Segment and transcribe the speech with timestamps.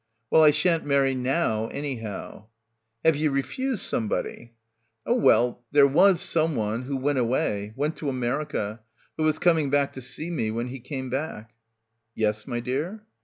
[0.31, 2.47] "Well, I shan't marry now anyhow."
[3.05, 4.53] "Have ye refused somebody?"
[5.05, 8.79] "Oh well— there was someone— who went away— went to America—
[9.17, 11.51] who was coming back to see me when he came back"
[12.15, 13.03] "Yes, my dear?"